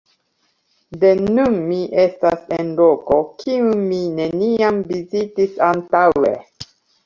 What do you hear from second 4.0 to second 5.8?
neniam vizitis